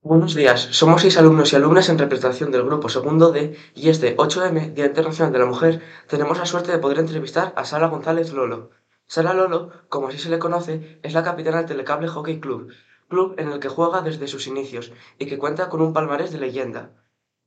[0.00, 4.16] Buenos días, somos seis alumnos y alumnas en representación del grupo segundo D y este
[4.16, 8.32] 8M, Día Internacional de la Mujer, tenemos la suerte de poder entrevistar a Sara González
[8.32, 8.70] Lolo.
[9.06, 12.72] Sara Lolo, como así se le conoce, es la capitana del Telecable Hockey Club,
[13.08, 16.38] club en el que juega desde sus inicios y que cuenta con un palmarés de
[16.38, 16.92] leyenda.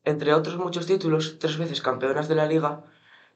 [0.03, 2.83] Entre otros muchos títulos, tres veces campeonas de la liga,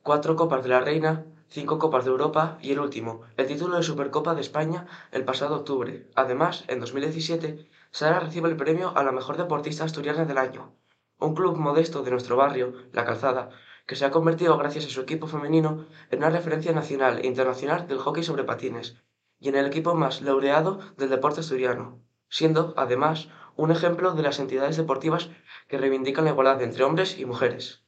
[0.03, 3.83] cuatro Copas de la Reina, cinco Copas de Europa y el último, el título de
[3.83, 6.09] Supercopa de España el pasado octubre.
[6.15, 10.73] Además, en 2017, Sara recibe el premio a la mejor deportista asturiana del año.
[11.19, 13.51] Un club modesto de nuestro barrio, La Calzada,
[13.85, 17.87] que se ha convertido gracias a su equipo femenino en una referencia nacional e internacional
[17.87, 18.97] del hockey sobre patines
[19.39, 24.39] y en el equipo más laureado del deporte asturiano, siendo, además, un ejemplo de las
[24.39, 25.29] entidades deportivas
[25.67, 27.84] que reivindican la igualdad entre hombres y mujeres.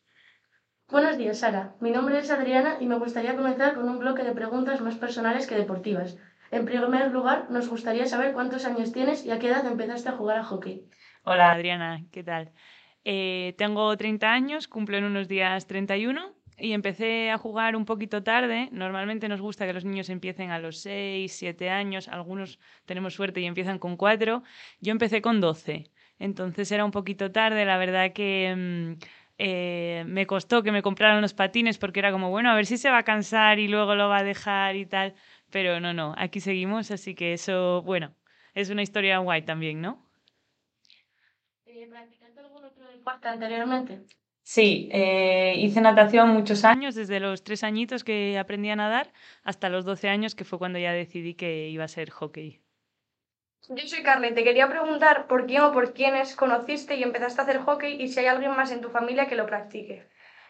[0.90, 1.76] Buenos días, Sara.
[1.82, 5.46] Mi nombre es Adriana y me gustaría comenzar con un bloque de preguntas más personales
[5.46, 6.18] que deportivas.
[6.50, 10.14] En primer lugar, nos gustaría saber cuántos años tienes y a qué edad empezaste a
[10.14, 10.86] jugar a hockey.
[11.24, 12.54] Hola Adriana, ¿qué tal?
[13.04, 18.24] Eh, tengo 30 años, cumplo en unos días 31 y empecé a jugar un poquito
[18.24, 18.70] tarde.
[18.72, 23.42] Normalmente nos gusta que los niños empiecen a los 6, 7 años, algunos tenemos suerte
[23.42, 24.42] y empiezan con 4.
[24.80, 28.96] Yo empecé con 12, entonces era un poquito tarde, la verdad que...
[28.98, 32.66] Mm, eh, me costó que me compraran los patines porque era como, bueno, a ver
[32.66, 35.16] si se va a cansar y luego lo va a dejar y tal.
[35.50, 38.14] Pero no, no, aquí seguimos, así que eso, bueno,
[38.54, 40.04] es una historia guay también, ¿no?
[41.66, 44.02] Eh, ¿Practicaste algún otro deporte anteriormente?
[44.44, 49.12] Sí, eh, hice natación muchos años, desde los tres añitos que aprendí a nadar
[49.44, 52.62] hasta los doce años, que fue cuando ya decidí que iba a ser hockey.
[53.70, 57.44] Yo soy Carly, te quería preguntar por quién o por quiénes conociste y empezaste a
[57.44, 60.08] hacer hockey y si hay alguien más en tu familia que lo practique.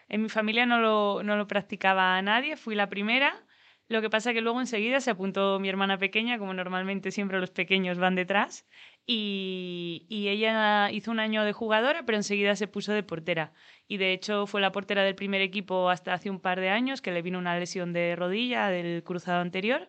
[0.08, 3.44] En mi familia no lo, no lo practicaba nadie, fui la primera
[3.88, 7.50] lo que pasa que luego enseguida se apuntó mi hermana pequeña, como normalmente siempre los
[7.50, 8.66] pequeños van detrás,
[9.06, 13.54] y, ella hizo un año de jugadora, pero enseguida se puso de portera.
[13.86, 17.00] Y de hecho fue la portera del primer equipo hasta hace un par de años,
[17.00, 19.88] que le vino una lesión de rodilla del cruzado anterior.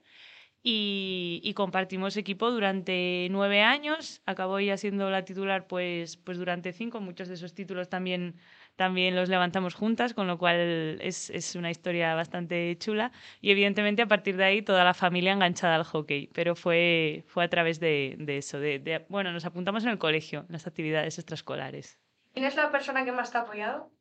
[0.62, 4.22] Y, y, compartimos equipo durante nueve años.
[4.25, 7.00] Acabó ella siendo la titular pues, pues durante cinco.
[7.00, 8.36] Muchos de esos títulos también
[8.80, 13.12] también los levantamos juntas, con lo cual es, es, una historia bastante chula.
[13.42, 17.44] Y evidentemente a partir de ahí toda la familia enganchada al hockey, pero fue, fue
[17.44, 18.58] a través de, de eso.
[18.58, 22.00] De, bueno, nos apuntamos en el colegio, en las actividades extraescolares.
[22.34, 23.92] ¿Quién es la persona que más te ha apoyado?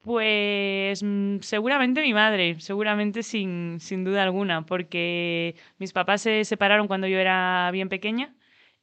[0.00, 6.86] Pues mm, seguramente mi madre, seguramente sin, sin duda alguna, porque mis papás se separaron
[6.86, 8.34] cuando yo era bien pequeña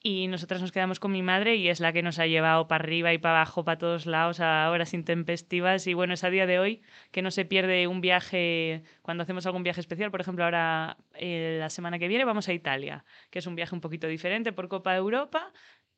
[0.05, 2.83] y nosotras nos quedamos con mi madre y es la que nos ha llevado para
[2.83, 5.87] arriba y para abajo, para todos lados, a horas intempestivas.
[5.87, 6.81] Y bueno, es a día de hoy
[7.11, 11.55] que no se pierde un viaje, cuando hacemos algún viaje especial, por ejemplo, ahora eh,
[11.57, 14.67] la semana que viene vamos a Italia, que es un viaje un poquito diferente por
[14.67, 15.53] Copa Europa,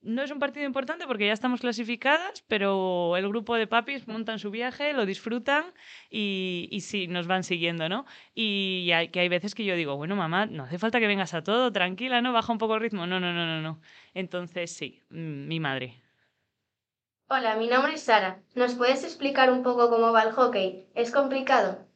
[0.05, 4.39] no es un partido importante porque ya estamos clasificadas, pero el grupo de papis montan
[4.39, 5.65] su viaje, lo disfrutan
[6.09, 8.05] y, y sí, nos van siguiendo, ¿no?
[8.33, 11.33] Y hay, que hay veces que yo digo, bueno, mamá, no hace falta que vengas
[11.33, 12.33] a todo, tranquila, ¿no?
[12.33, 13.07] Baja un poco el ritmo.
[13.07, 13.81] No, no, no, no, no.
[14.13, 16.01] Entonces, sí, mi madre.
[17.27, 18.41] Hola, mi nombre es Sara.
[18.55, 20.89] ¿Nos puedes explicar un poco cómo va el hockey?
[20.95, 21.87] ¿Es complicado?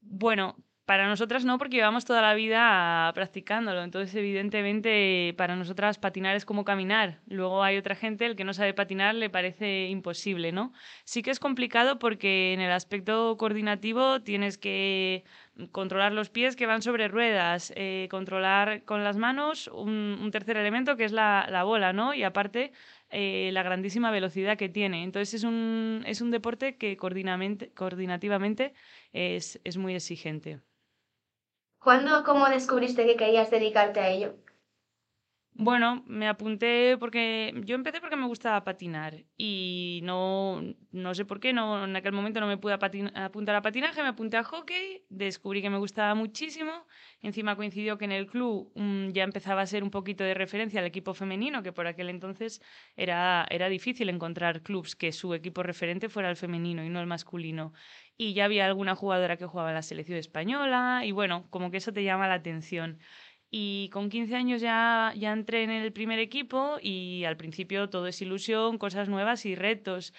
[0.00, 3.82] Bueno, para nosotras no, porque llevamos toda la vida practicándolo.
[3.84, 7.20] Entonces, evidentemente, para nosotras patinar es como caminar.
[7.26, 10.72] Luego hay otra gente, el que no sabe patinar le parece imposible, ¿no?
[11.04, 15.24] Sí que es complicado porque en el aspecto coordinativo tienes que
[15.70, 20.96] controlar los pies que van sobre ruedas, eh, controlar con las manos un, tercer elemento
[20.96, 22.14] que es la, la bola, ¿no?
[22.14, 22.72] Y aparte
[23.10, 25.04] eh, la grandísima velocidad que tiene.
[25.04, 28.72] Entonces es un, es un deporte que coordinativamente
[29.12, 30.60] es, es muy exigente.
[31.84, 34.34] ¿Cuándo cómo descubriste que querías dedicarte a ello?
[35.54, 41.40] Bueno, me apunté porque yo empecé porque me gustaba patinar y no, no sé por
[41.40, 45.04] qué, no, en aquel momento no me pude apuntar a patinaje, me apunté a hockey,
[45.10, 46.86] descubrí que me gustaba muchísimo,
[47.20, 50.80] encima coincidió que en el club mm, ya empezaba a ser un poquito de referencia
[50.80, 52.62] al equipo femenino, que por aquel entonces
[52.96, 57.06] era, era difícil encontrar clubs que su equipo referente fuera el femenino y no el
[57.06, 57.74] masculino.
[58.16, 61.78] Y ya había alguna jugadora que jugaba en la selección española y bueno, como que
[61.78, 63.00] eso te llama la atención.
[63.54, 68.06] Y con 15 años ya, ya entré en el primer equipo y al principio todo
[68.06, 70.14] es ilusión, cosas nuevas y retos.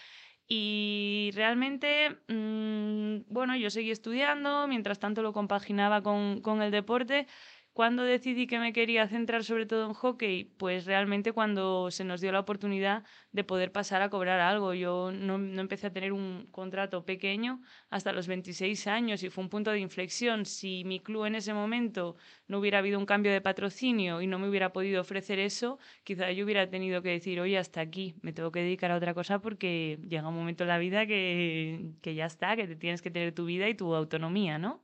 [0.47, 7.25] Y realmente, mm, bueno, yo seguí estudiando, mientras tanto lo compaginaba con, con, el deporte
[7.73, 10.43] ¿Cuándo decidí que me quería centrar sobre todo en hockey?
[10.43, 14.75] Pues realmente cuando se nos dio la oportunidad de poder pasar a cobrar algo.
[14.75, 19.43] Yo no, no, empecé a tener un contrato pequeño hasta los 26 años y fue
[19.43, 20.45] un punto de inflexión.
[20.45, 22.15] Si mi club en ese momento
[22.47, 26.31] no hubiera habido un cambio de patrocinio y no me hubiera podido ofrecer eso, quizá
[26.31, 29.39] yo hubiera tenido que decir, oye, hasta aquí, me tengo que dedicar a otra cosa
[29.41, 33.09] porque llega un momento en la vida que, que ya está, que te tienes que
[33.09, 34.83] tener tu vida y tu autonomía, ¿no?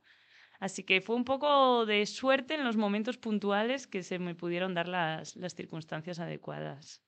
[0.60, 4.74] Así que fue un poco de suerte en los momentos puntuales que se me pudieron
[4.74, 7.02] dar las, las circunstancias adecuadas.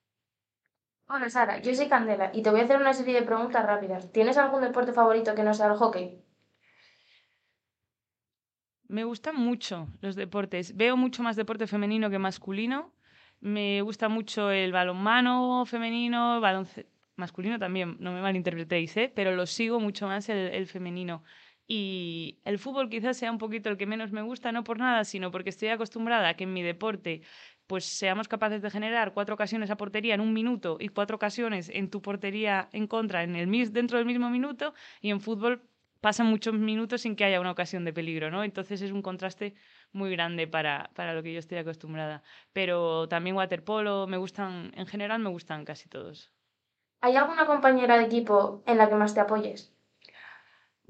[1.07, 4.11] Hola Sara, yo soy Candela y te voy a hacer una serie de preguntas rápidas.
[4.11, 6.19] ¿Tienes algún deporte favorito que no sea el hockey?
[8.87, 10.75] Me gustan mucho los deportes.
[10.75, 12.91] Veo mucho más deporte femenino que masculino.
[13.39, 19.11] Me gusta mucho el balonmano femenino, baloncesto masculino también, no me malinterpretéis, ¿eh?
[19.13, 21.23] pero lo sigo mucho más el, el femenino.
[21.67, 25.05] Y el fútbol quizás sea un poquito el que menos me gusta, no por nada,
[25.05, 27.21] sino porque estoy acostumbrada a que en mi deporte
[27.67, 31.69] pues seamos capaces de generar cuatro ocasiones a portería en un minuto y cuatro ocasiones
[31.69, 35.63] en tu portería en contra en el dentro del mismo minuto y en fútbol
[36.01, 38.43] pasan muchos minutos sin que haya una ocasión de peligro, ¿no?
[38.43, 39.55] Entonces es un contraste
[39.93, 42.23] muy grande para, para lo que yo estoy acostumbrada.
[42.51, 46.33] Pero también waterpolo, me gustan, en general me gustan casi todos.
[46.99, 49.72] ¿Hay alguna compañera de equipo en la que más te apoyes?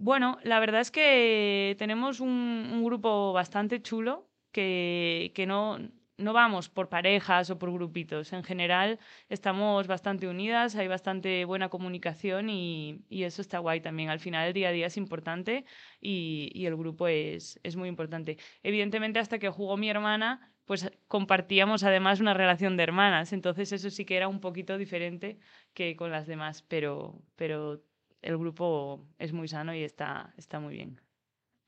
[0.03, 5.79] Bueno, la verdad es que tenemos un, grupo bastante chulo que, que no,
[6.17, 8.33] no vamos por parejas o por grupitos.
[8.33, 14.09] En general estamos bastante unidas, hay bastante buena comunicación y, y, eso está guay también.
[14.09, 15.63] Al final el día a día es importante
[16.01, 18.37] y, y el grupo es, es muy importante.
[18.61, 23.89] Evidentemente hasta que jugó mi hermana pues compartíamos además una relación de hermanas, entonces eso
[23.89, 25.37] sí que era un poquito diferente
[25.73, 27.81] que con las demás, pero, pero
[28.23, 30.99] el grupo es muy sano y está, está muy bien.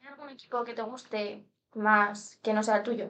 [0.02, 3.10] ¿Hay algún equipo que te guste más que no sea el tuyo?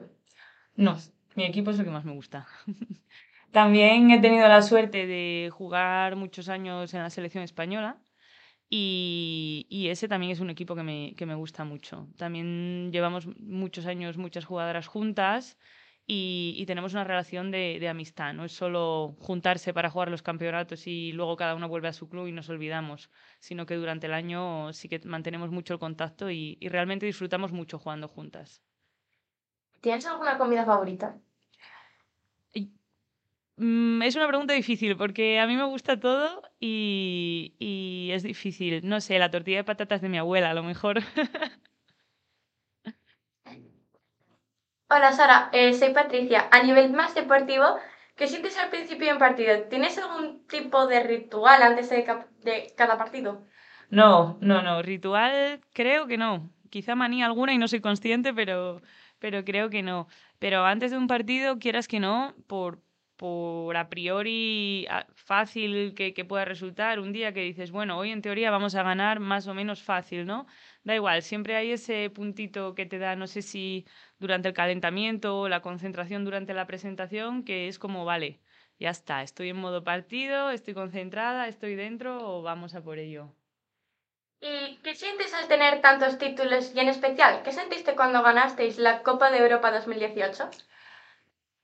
[0.74, 0.96] No,
[1.34, 2.46] mi equipo es el que más me gusta.
[3.52, 7.96] También he tenido la suerte de jugar muchos años en la selección española
[8.68, 12.08] y, y ese también es un equipo que me, que me gusta mucho.
[12.16, 15.56] También llevamos muchos años, muchas jugadoras juntas
[16.06, 18.32] y, y, tenemos una relación de, de, amistad.
[18.32, 22.08] No es solo juntarse para jugar los campeonatos y luego cada uno vuelve a su
[22.08, 23.10] club y nos olvidamos,
[23.40, 27.52] sino que durante el año sí que mantenemos mucho el contacto y, y realmente disfrutamos
[27.52, 28.62] mucho jugando juntas.
[29.80, 31.16] ¿Tienes alguna comida favorita?
[33.58, 38.86] Mm, es una pregunta difícil porque a mí me gusta todo y, y es difícil.
[38.86, 41.00] No sé, la tortilla de patatas de mi abuela, a lo mejor.
[44.96, 46.48] Hola Sara, eh, soy Patricia.
[46.50, 47.76] A nivel más deportivo,
[48.16, 49.64] ¿qué sientes al principio de un partido?
[49.68, 51.98] ¿Tienes algún tipo de ritual antes de,
[52.42, 53.44] de, cada partido?
[53.90, 54.80] No, no, no.
[54.80, 56.48] Ritual creo que no.
[56.70, 58.80] Quizá manía alguna y no soy consciente, pero,
[59.18, 60.08] pero creo que no.
[60.38, 62.80] Pero antes de un partido, quieras que no, por,
[63.16, 68.22] por a priori fácil que, que, pueda resultar, un día que dices, bueno, hoy en
[68.22, 70.46] teoría vamos a ganar más o menos fácil, ¿no?
[70.86, 73.84] Da igual, siempre hay ese puntito que te da, no sé si
[74.20, 78.40] durante el calentamiento o la concentración durante la presentación, que es como, vale,
[78.78, 83.34] ya está, estoy en modo partido, estoy concentrada, estoy dentro o vamos a por ello.
[84.40, 89.02] ¿Y qué sientes al tener tantos títulos y en especial, qué sentiste cuando ganasteis la
[89.02, 90.50] Copa de Europa 2018?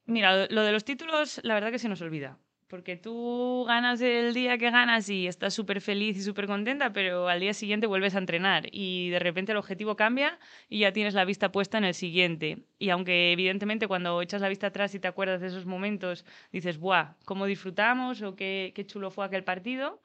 [0.07, 2.41] Mira, lo de los títulos, la verdad que se nos olvida.
[2.73, 7.29] Porque tú ganas el día que ganas y estás súper feliz y súper contenta, pero
[7.29, 10.39] al día siguiente vuelves a entrenar y de repente el objetivo cambia
[10.71, 12.65] y ya tienes la vista puesta en el siguiente.
[12.79, 16.79] Y aunque evidentemente cuando echas la vista atrás y te acuerdas de esos momentos, dices,
[16.79, 17.17] ¡buah!
[17.27, 18.23] ¿Cómo disfrutamos?
[18.23, 20.01] o qué, qué chulo fue aquel partido?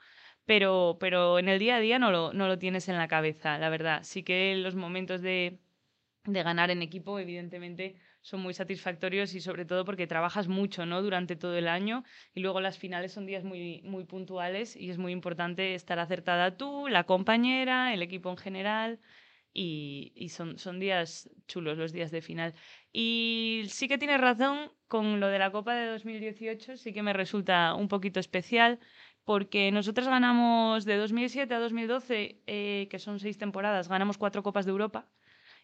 [0.45, 3.57] Pero, pero en el día a día no lo, no lo tienes en la cabeza,
[3.59, 4.03] la verdad.
[4.03, 5.61] Sí que los momentos de,
[6.25, 11.01] de ganar en equipo, evidentemente, son muy satisfactorios y sobre todo porque trabajas mucho ¿no?
[11.01, 14.97] durante todo el año y luego las finales son días muy, muy puntuales y es
[14.97, 18.99] muy importante estar acertada tú, la compañera, el equipo en general
[19.53, 22.53] y, y son, son días chulos los días de final.
[22.91, 27.13] Y sí que tienes razón con lo de la Copa de 2018, sí que me
[27.13, 28.79] resulta un poquito especial
[29.23, 34.65] porque nosotros ganamos de 2007 a 2012, eh, que son seis temporadas, ganamos cuatro Copas
[34.65, 35.09] de Europa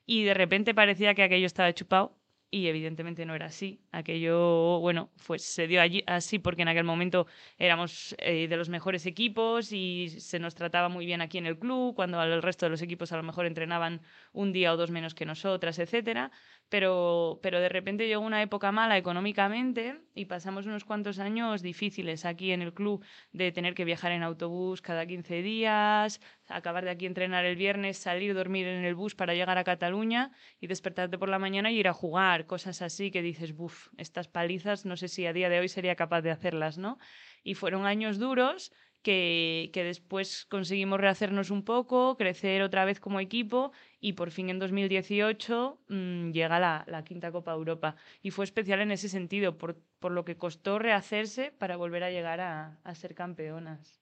[0.05, 2.17] y de repente parecía que aquello estaba chupado
[2.53, 3.81] y evidentemente no era así.
[3.91, 7.25] Aquello, bueno, pues se dio allí así porque en aquel momento
[7.57, 11.57] éramos eh, de los mejores equipos y se nos trataba muy bien aquí en el
[11.57, 14.01] club, cuando el resto de los equipos a lo mejor entrenaban
[14.33, 16.29] un día o dos menos que nosotras, etcétera.
[16.69, 22.25] Pero, pero de repente llegó una época mala económicamente y pasamos unos cuantos años difíciles
[22.25, 26.91] aquí en el club de tener que viajar en autobús cada 15 días, acabar de
[26.91, 31.17] aquí entrenar el viernes, salir, dormir en el bus para llegar a Cataluña y despertarte
[31.17, 34.97] por la mañana y ir a jugar cosas así que dices, buf, estas palizas no
[34.97, 36.97] sé si a día de hoy sería capaz de hacerlas, ¿no?
[37.43, 38.71] Y fueron años duros
[39.03, 44.49] que, que después conseguimos rehacernos un poco, crecer otra vez como equipo y por fin
[44.49, 47.95] en 2018 mmm, llega la, la, quinta Copa Europa.
[48.21, 52.09] Y fue especial en ese sentido, por, por lo que costó rehacerse para volver a
[52.09, 54.01] llegar a, a ser campeonas.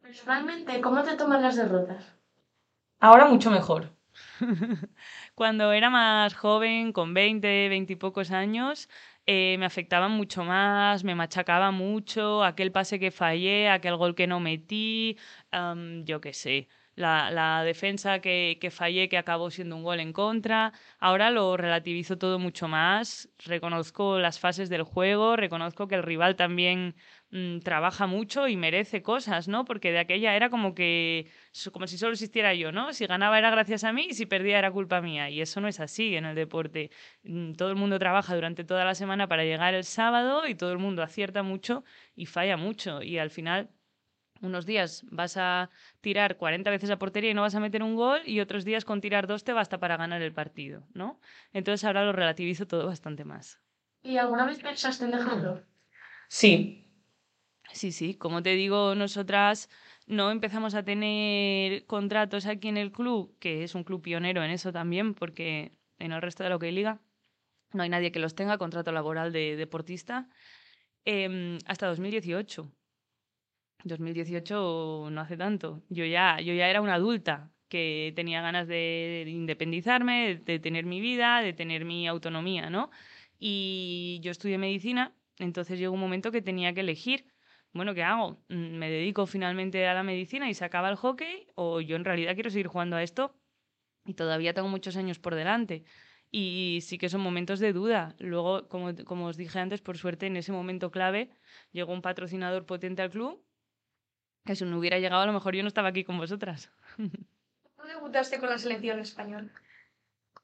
[0.00, 2.14] Personalmente, ¿cómo te toman las derrotas?
[3.00, 3.90] Ahora mucho mejor.
[5.34, 8.88] Cuando era más joven, con 20, 20 y pocos años,
[9.26, 14.26] eh, me afectaban mucho más, me machacaba mucho, aquel pase que fallé, aquel gol que
[14.26, 15.16] no metí,
[16.04, 16.68] yo qué sé.
[16.96, 20.72] La, defensa que fallé, que acabó siendo un gol en contra.
[21.00, 26.36] Ahora lo relativizo todo mucho más, reconozco las fases del juego, reconozco que el rival
[26.36, 26.94] también
[27.34, 29.64] mmm, trabaja mucho y merece cosas, ¿no?
[29.64, 31.28] Porque de aquella era como que,
[31.72, 32.92] como si solo existiera yo, ¿no?
[32.92, 35.28] Si ganaba era gracias a mí y si perdía era culpa mía.
[35.30, 36.90] Y eso no es así en el deporte.
[37.58, 40.78] Todo el mundo trabaja durante toda la semana para llegar el sábado y todo el
[40.78, 43.02] mundo acierta mucho y falla mucho.
[43.02, 43.68] Y al final
[44.40, 47.96] unos días vas a tirar 40 veces a portería y no vas a meter un
[47.96, 51.18] gol y otros días con tirar dos te basta para ganar el partido, ¿no?
[51.52, 53.60] Entonces ahora lo relativizo todo bastante más.
[54.02, 55.62] ¿Y alguna vez pensaste en dejarlo?
[56.28, 56.83] Sí.
[57.74, 58.14] Sí, sí.
[58.14, 59.68] Como te digo, nosotras
[60.06, 64.52] no empezamos a tener contratos aquí en el club, que es un club pionero en
[64.52, 67.00] eso también, porque en el resto de lo que liga
[67.72, 70.28] no hay nadie que los tenga, contrato laboral de deportista,
[71.04, 72.72] eh, hasta 2018.
[73.84, 75.82] 2018 no hace tanto.
[75.90, 81.00] Yo ya, yo ya era una adulta que tenía ganas de independizarme, de tener mi
[81.00, 82.90] vida, de tener mi autonomía, ¿no?
[83.38, 87.33] Y yo estudié medicina, entonces llegó un momento que tenía que elegir,
[87.74, 88.42] bueno, ¿qué hago?
[88.48, 91.46] ¿Me dedico finalmente a la medicina y se acaba el hockey?
[91.54, 93.36] ¿O yo en realidad quiero seguir jugando a esto?
[94.06, 95.84] Y todavía tengo muchos años por delante.
[96.30, 98.14] Y sí que son momentos de duda.
[98.18, 101.30] Luego, como, como os dije antes, por suerte en ese momento clave
[101.72, 103.44] llegó un patrocinador potente al club
[104.44, 106.70] que si no hubiera llegado, a lo mejor yo no estaba aquí con vosotras.
[106.96, 109.50] ¿Tú debutaste con la selección española?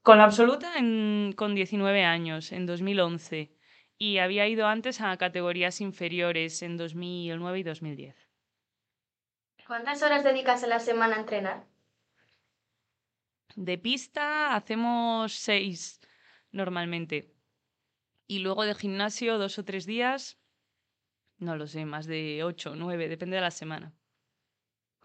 [0.03, 3.53] Con la absoluta en, con 19 años, en 2011.
[4.01, 8.17] Y había ido antes a categorías inferiores en 2009 y 2010.
[9.67, 11.65] ¿Cuántas horas dedicas a la semana a entrenar?
[13.55, 16.01] De pista hacemos seis
[16.51, 17.33] normalmente.
[18.27, 20.41] Y luego de gimnasio dos o tres días
[21.41, 23.93] no lo sé, más de 8 o 9, depende de la semana.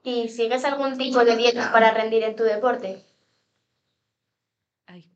[0.03, 3.03] ¿Y sigues algún tipo de dieta para rendir en tu deporte?
[4.85, 5.09] Ay.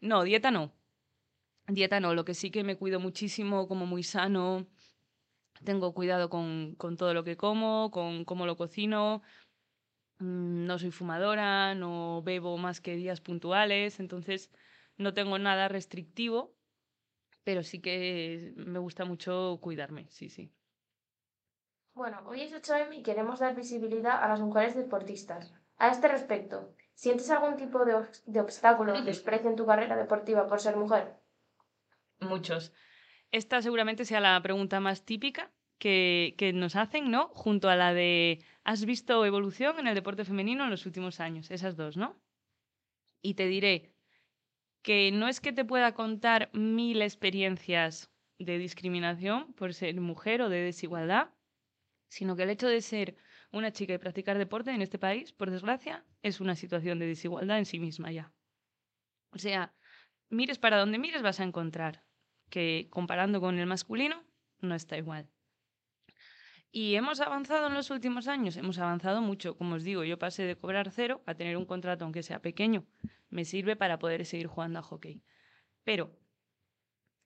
[0.00, 0.77] No, dieta no.
[1.68, 4.66] Dieta no, lo que sí que me cuido muchísimo, como muy sano.
[5.64, 9.22] Tengo cuidado con, con todo lo que como, con cómo lo cocino.
[10.18, 14.50] Mm, no soy fumadora, no bebo más que días puntuales, entonces
[14.96, 16.56] no tengo nada restrictivo,
[17.44, 20.52] pero sí que me gusta mucho cuidarme, sí, sí.
[21.94, 25.52] Bueno, hoy es 8M y queremos dar visibilidad a las mujeres deportistas.
[25.76, 30.46] A este respecto, ¿sientes algún tipo de, de obstáculo o desprecio en tu carrera deportiva
[30.46, 31.17] por ser mujer?
[32.20, 32.72] Muchos.
[33.30, 37.28] Esta seguramente sea la pregunta más típica que, que, nos hacen, ¿no?
[37.28, 41.50] Junto a la de ¿has visto evolución en el deporte femenino en los últimos años?
[41.50, 42.20] Esas dos, ¿no?
[43.22, 43.92] Y te diré
[44.82, 50.48] que no es que te pueda contar mil experiencias de discriminación por ser mujer o
[50.48, 51.30] de desigualdad,
[52.08, 53.16] sino que el hecho de ser
[53.52, 57.58] una chica y practicar deporte en este país, por desgracia, es una situación de desigualdad
[57.58, 58.32] en sí misma ya.
[59.30, 59.74] O sea,
[60.30, 62.04] mires para donde mires vas a encontrar
[62.48, 64.24] que comparando con el masculino
[64.60, 65.28] no está igual.
[66.70, 69.56] Y hemos avanzado en los últimos años, hemos avanzado mucho.
[69.56, 72.84] Como os digo, yo pasé de cobrar cero a tener un contrato, aunque sea pequeño.
[73.30, 75.22] Me sirve para poder seguir jugando a hockey.
[75.84, 76.18] Pero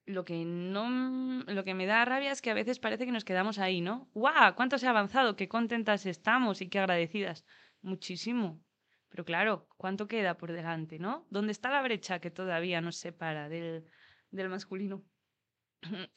[0.07, 3.25] lo que no lo que me da rabia es que a veces parece que nos
[3.25, 4.09] quedamos ahí, ¿no?
[4.15, 4.55] ¡Guau!
[4.55, 5.37] ¿Cuánto se ha avanzado?
[5.37, 7.45] ¡Qué contentas estamos y qué agradecidas!
[7.83, 8.61] Muchísimo.
[9.09, 11.27] Pero claro, ¿cuánto queda por delante, no?
[11.31, 13.85] ¿Dónde está la brecha que todavía nos separa del,
[14.31, 15.05] del masculino?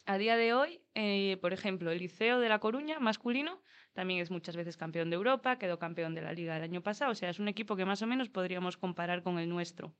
[0.05, 3.61] A día de hoy, eh, por ejemplo, el Liceo de La Coruña, masculino,
[3.93, 7.11] también es muchas veces campeón de Europa, quedó campeón de la Liga el año pasado,
[7.11, 9.95] o sea, es un equipo que más o menos podríamos comparar con el nuestro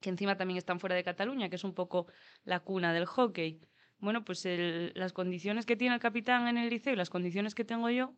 [0.00, 2.06] que encima también están fuera de Cataluña, que es un poco
[2.44, 3.60] la cuna del hockey.
[3.98, 4.46] Bueno, pues
[4.94, 8.16] las condiciones que tiene el capitán en el liceo y las condiciones que tengo yo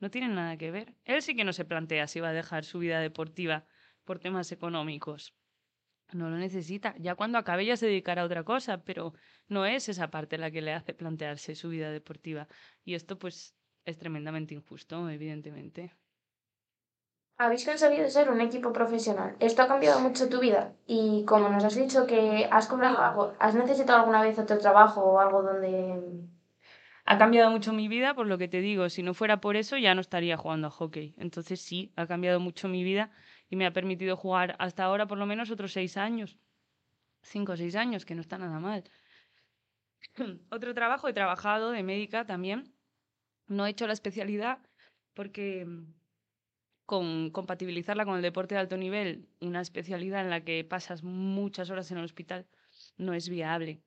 [0.00, 0.96] no tienen nada que ver.
[1.04, 3.66] Él sí que no se plantea si va a dejar su vida deportiva
[4.04, 5.36] por temas económicos.
[6.12, 6.94] No lo necesita.
[6.98, 9.14] Ya cuando acabe ya se dedicará a otra cosa, pero
[9.48, 12.48] no es esa parte la que le hace plantearse su vida deportiva.
[12.84, 15.94] Y esto pues es tremendamente injusto, evidentemente.
[17.38, 19.34] Habéis conseguido ser un equipo profesional.
[19.40, 20.74] Esto ha cambiado mucho tu vida.
[20.86, 25.00] Y como nos has dicho que has cobrado algo, ¿has necesitado alguna vez otro trabajo
[25.02, 26.28] o algo donde
[27.04, 29.76] Ha cambiado mucho mi vida, por lo que te digo, si no fuera por eso
[29.76, 31.14] ya no estaría jugando a hockey.
[31.18, 33.10] Entonces sí, ha cambiado mucho mi vida
[33.50, 36.38] y me ha permitido jugar hasta ahora por lo menos otros seis años.
[37.22, 38.84] Cinco o seis años, que no está nada mal.
[40.50, 42.72] Otro trabajo, he trabajado de médica también.
[43.48, 44.60] No he hecho la especialidad
[45.12, 45.92] porque mm,
[46.86, 51.68] con compatibilizarla con el deporte de alto nivel, una especialidad en la que pasas muchas
[51.70, 52.46] horas en el hospital,
[52.96, 53.82] no es viable.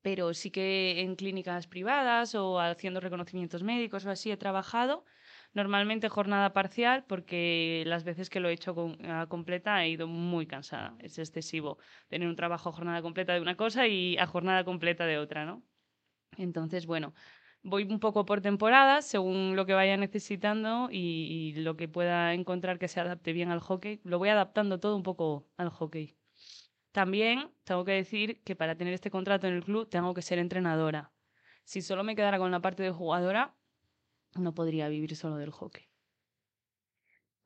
[0.00, 5.04] Pero sí que en clínicas privadas o haciendo reconocimientos médicos o así he trabajado.
[5.54, 10.06] Normalmente jornada parcial porque las veces que lo he hecho con, a completa he ido
[10.06, 10.96] muy cansada.
[10.98, 11.78] Es excesivo
[12.08, 15.44] tener un trabajo a jornada completa de una cosa y a jornada completa de otra,
[15.44, 15.62] ¿no?
[16.38, 17.14] Entonces, bueno,
[17.62, 22.32] voy un poco por temporadas según lo que vaya necesitando y, y lo que pueda
[22.34, 24.00] encontrar que se adapte bien al hockey.
[24.04, 26.16] Lo voy adaptando todo un poco al hockey.
[26.92, 30.38] También tengo que decir que para tener este contrato en el club tengo que ser
[30.38, 31.12] entrenadora.
[31.64, 33.56] Si solo me quedara con la parte de jugadora,
[34.34, 35.88] no podría vivir solo del hockey.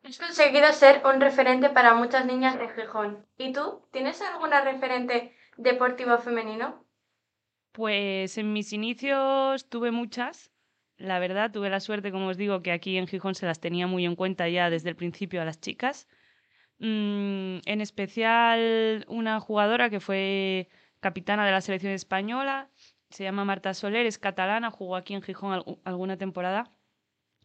[0.05, 3.27] Has conseguido ser un referente para muchas niñas de Gijón.
[3.39, 3.83] ¿Y tú?
[3.91, 6.85] ¿Tienes alguna referente deportivo femenino?
[7.73, 10.53] Pues en mis inicios tuve muchas.
[10.97, 13.87] La verdad, tuve la suerte, como os digo, que aquí en Gijón se las tenía
[13.87, 16.09] muy en cuenta ya desde el principio a las chicas.
[16.79, 20.69] Mm, en especial una jugadora que fue
[21.01, 22.71] capitana de la selección española,
[23.11, 26.73] se llama Marta Soler, es catalana, jugó aquí en Gijón al- alguna temporada.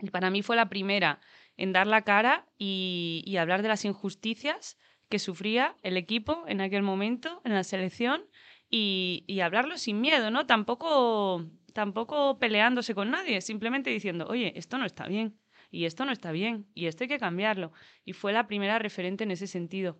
[0.01, 1.19] Y para mí fue la primera
[1.57, 4.77] en dar la cara y, hablar de las injusticias
[5.09, 8.23] que sufría el equipo en aquel momento, en la selección,
[8.69, 10.45] y, y hablarlo sin miedo, ¿no?
[10.45, 15.37] Tampoco, tampoco peleándose con nadie, simplemente diciendo, oye, esto no está bien,
[15.69, 17.73] y esto no está bien, y esto hay que cambiarlo.
[18.05, 19.99] Y fue la primera referente en ese sentido.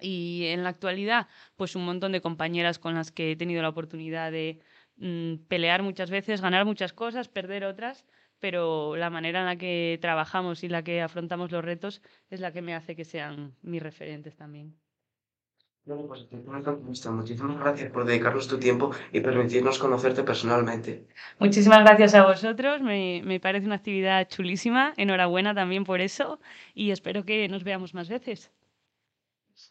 [0.00, 3.70] Y en la actualidad, pues un montón de compañeras con las que he tenido la
[3.70, 4.60] oportunidad de
[4.96, 8.06] mm, pelear muchas veces, ganar muchas cosas, perder otras,
[8.40, 12.52] pero la manera en la que trabajamos y la que afrontamos los retos es la
[12.52, 14.74] que me hace que sean mis referentes también.
[15.84, 16.26] Bueno, pues.
[16.30, 21.06] Muchísimas gracias por dedicarnos tu tiempo y permitirnos conocerte personalmente.
[21.38, 26.38] Muchísimas gracias a vosotros, me, me parece una actividad chulísima, enhorabuena también por eso
[26.74, 28.52] y espero que nos veamos más veces.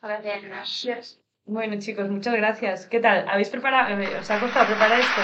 [0.02, 1.22] Gracias.
[1.46, 2.88] Bueno chicos, muchas gracias.
[2.88, 3.28] ¿Qué tal?
[3.28, 5.22] ¿Habéis preparado, eh, os ha costado preparar esto?